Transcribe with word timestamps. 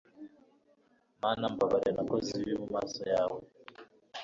mana 1.21 1.45
mbabarira 1.53 1.91
nakoze 1.97 2.29
ibibi 2.33 2.55
mu 2.61 2.67
maso 2.75 3.01
yawe 3.13 3.39